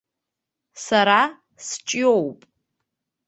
[0.85, 1.21] Сара
[1.65, 2.39] сҷоууп.